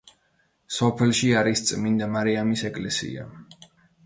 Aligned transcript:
სოფელში 0.77 1.29
არის 1.41 1.61
წმინდა 1.67 2.09
მარიამის 2.15 2.65
ეკლესია. 2.71 3.29